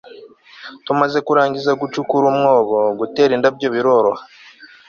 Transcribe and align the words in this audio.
tumaze 0.85 1.17
kurangiza 1.27 1.71
gucukura 1.81 2.25
umwobo, 2.33 2.77
gutera 2.99 3.31
indabyo 3.37 3.67
bizoroha 3.73 4.21